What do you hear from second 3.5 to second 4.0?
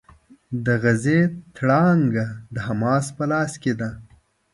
کې ده.